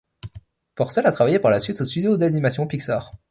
[0.73, 3.11] Purcell a travaillé par la suite aux studios d'animation Pixar.